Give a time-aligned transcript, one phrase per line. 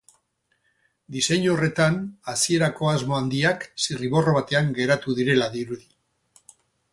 [1.15, 1.99] Diseinu horretan,
[2.33, 6.53] hasierako asmo handiak zirriborro batean geratu direla dirudi.